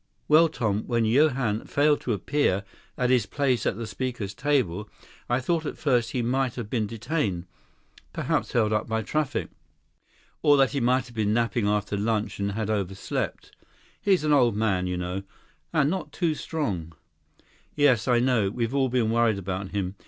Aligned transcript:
"Well, 0.27 0.49
Tom, 0.49 0.87
when 0.87 1.05
Johann 1.05 1.65
failed 1.65 2.01
to 2.01 2.13
appear 2.13 2.63
at 2.97 3.11
his 3.11 3.27
place 3.27 3.67
at 3.67 3.77
the 3.77 3.85
speakers' 3.85 4.33
table, 4.33 4.89
I 5.29 5.39
thought 5.39 5.63
at 5.63 5.77
first 5.77 6.09
he 6.13 6.23
might 6.23 6.55
have 6.55 6.71
been 6.71 6.87
detained, 6.87 7.45
perhaps 8.11 8.53
held 8.53 8.73
up 8.73 8.87
by 8.87 9.03
traffic. 9.03 9.49
Or 10.41 10.57
that 10.57 10.71
he 10.71 10.79
might 10.79 11.05
have 11.05 11.15
been 11.15 11.35
napping 11.35 11.67
after 11.67 11.97
lunch, 11.97 12.39
and 12.39 12.53
had 12.53 12.71
overslept. 12.71 13.55
He's 14.01 14.23
an 14.23 14.33
old 14.33 14.55
man, 14.55 14.87
you 14.87 14.97
know. 14.97 15.21
And 15.71 15.91
not 15.91 16.11
too 16.11 16.33
strong." 16.33 16.93
"Yes. 17.75 18.07
I 18.07 18.17
know. 18.17 18.49
We've 18.49 18.73
all 18.73 18.89
been 18.89 19.11
worried 19.11 19.37
about 19.37 19.69
him. 19.69 19.93